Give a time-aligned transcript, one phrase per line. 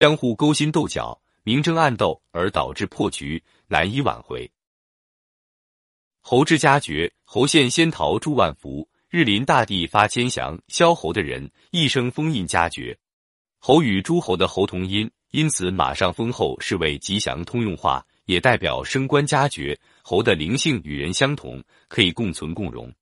[0.00, 4.48] 相互勾心斗角、明争暗斗，而导致破局，难以挽回。
[6.20, 10.56] 侯之家绝，侯献仙桃祝万福，日临大地发千祥。
[10.68, 12.96] 萧侯的人一生封印家绝，
[13.58, 19.76] 侯与诸侯的侯同音，因此马上封后是为吉祥通用化，也代表升官加爵。
[20.02, 22.94] 侯的灵性与人相同，可以共存共荣。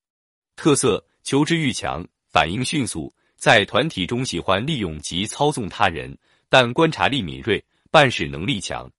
[0.56, 6.16] 特色：求知欲强，反应迅速，在团体中喜欢利用及操纵他人，
[6.48, 8.90] 但观察力敏锐，办事能力强。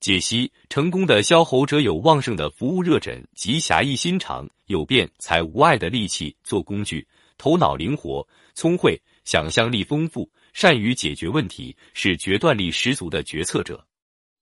[0.00, 13.86] 解析成功的萧侯者有旺盛的服务热忱及侠义心肠，有辩才无碍的力气做工具，头脑灵活、聪慧，想象力丰富，善于解决问题，是决断力十足的决策者。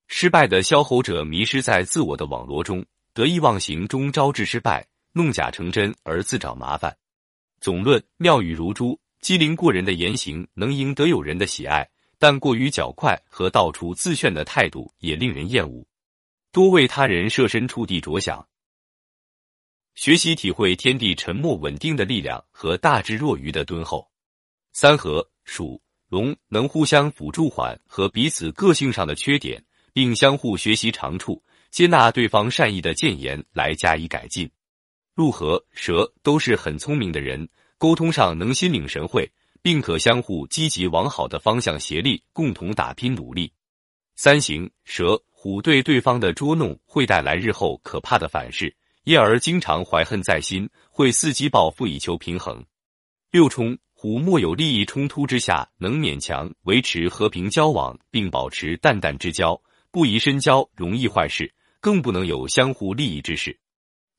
[0.06, 6.96] 失败的萧侯者迷失在自我的网罗中，得意忘形中招致失败，弄假成真而自找麻烦。
[7.60, 11.88] 总论妙语如珠，机灵过人的言行能赢得友人的喜爱。
[12.18, 15.86] 但过于较快和到处自炫的态度也令人厌恶，
[16.50, 18.46] 多为他人设身处地着想，
[19.94, 24.10] 学习体会天地沉默稳定的力量和大智若愚的敦厚。
[24.72, 34.50] 三合属龙能互相辅助缓和彼此个性上的缺点，并相互学习长处，接纳对方善意的谏言来加以改进。
[35.14, 39.30] 入合蛇都是很聪明的人，沟通上能心领神会。
[39.68, 43.52] 并可相互积极往好的方向协力，共同打拼努力。
[44.16, 52.64] 三行蛇虎对对方的捉弄会带来日后可怕的反噬，因而经常怀恨在心，会伺机报复以求平衡。
[53.30, 59.60] 六冲虎莫有利益冲突之下，能勉强维持和平交往，并保持淡淡之交，
[59.90, 63.54] 不宜深交，容易坏事，更不能有相互利益之事。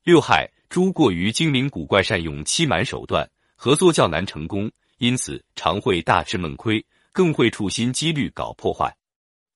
[0.04, 4.70] 六害猪过于精灵古怪，善用欺瞒手段，合作较难成功。
[5.00, 8.94] 因此，常会大吃闷亏，更会处心积虑搞破坏。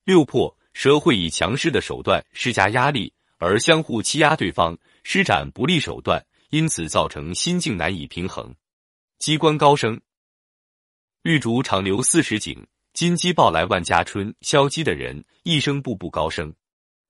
[0.05, 8.55] 六破蛇会以强势的手段施加压力，而相互欺压对方，施展不利手段，因此造成心境难以平衡。
[9.19, 10.01] 机关高升，
[11.25, 14.35] 玉竹长留四时景，金鸡报来万家春。
[14.41, 16.55] 消鸡的人一生步步高升。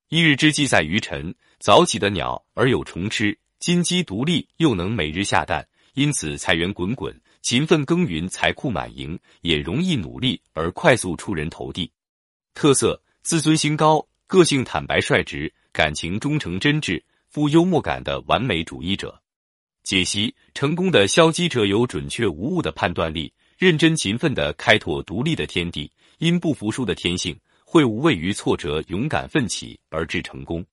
[0.08, 5.64] 一日之计在于晨，早起的鸟儿有虫吃，金鸡独立又能每日下蛋，
[5.94, 7.16] 因此财源滚滚。
[7.44, 11.92] 勤奋耕耘，财库满盈，也容易努力而快速出人头地。
[12.54, 19.20] 特色：自尊心高，个性坦白率直，感情忠诚真挚，富幽默感的完美主义者。
[19.82, 25.92] 解析：成功的消极者有准确无误的判断力，认真勤奋的开拓独立的天地。
[26.16, 30.64] 因不服输的天性，会无畏于挫折，勇敢奋起而至成功。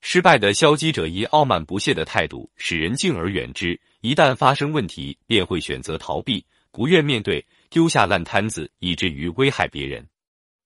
[0.00, 3.80] 失败的消极者以傲慢不屑的态度，使人敬而远之。
[4.04, 10.06] 一旦发生问题，便会选择逃避，不愿面对，丢下烂摊子，以至于危害别人。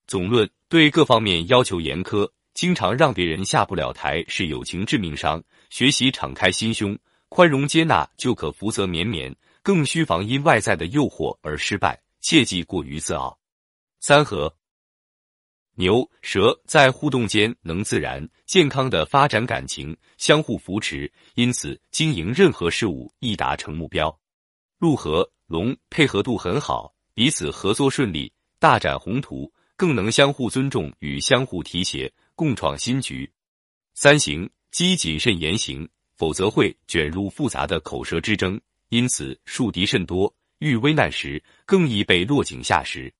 [0.08, 5.40] 总论对各方面要求严苛，经常让别人下不了台，是友情致命伤。
[5.70, 9.32] 学习敞开心胸，宽容接纳，就可福泽绵绵。
[9.62, 13.38] 更需防因外在的诱惑而失败，切忌过于自傲。
[14.00, 14.52] 三合。
[15.78, 24.12] 牛蛇在互动间能自然健康的发展感情，相互扶持，因此经营任何事物易达成目标。
[24.80, 33.30] 鹿和龙配合度很好，彼此合作顺利，大展宏图，更能相互尊重与相互提携，共创新局。
[33.94, 43.14] 三行鸡谨慎言行，否则会卷入复杂的口舌之争，因此树敌甚多，遇危难时更易被落井下石。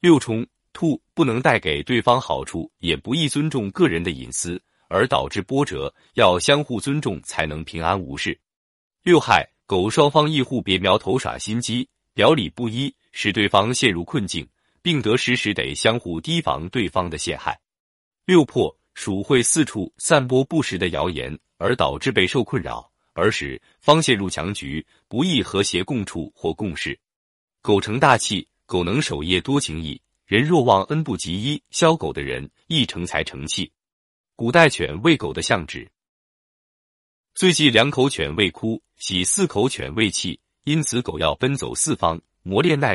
[0.00, 0.46] 六冲。
[0.74, 5.94] 兔不能带给对方好处，也不易尊重个人的隐私，而导致波折。
[6.14, 8.38] 要相互尊重，才能平安无事。
[9.02, 14.46] 六害狗双方易互别苗头耍心机，表里不一，使对方陷入困境，
[14.82, 17.58] 并得时时得相互提防对方的陷害。
[18.26, 26.98] 六破鼠会四处散播不实的谣言，而导致备受困扰，而使方陷入强局，不易和谐共处或共事。
[27.62, 30.00] 狗成大器，狗能守业多情义。
[30.26, 33.70] 人若忘恩不及一，肖狗的人易成才成器。
[34.36, 35.88] 古代犬喂狗的相纸，
[37.34, 42.92] 最忌两口犬喂哭，喜四口犬喂气，因此狗要奔走四方，磨练耐。